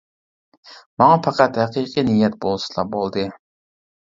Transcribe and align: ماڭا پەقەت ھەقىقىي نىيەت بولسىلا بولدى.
ماڭا 1.01 1.19
پەقەت 1.27 1.59
ھەقىقىي 1.63 2.07
نىيەت 2.09 2.41
بولسىلا 2.47 2.87
بولدى. 2.97 3.29